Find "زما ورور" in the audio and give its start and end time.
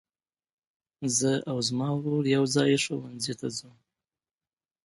1.69-2.25